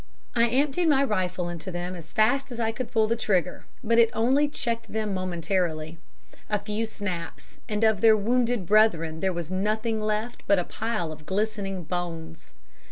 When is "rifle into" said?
1.03-1.69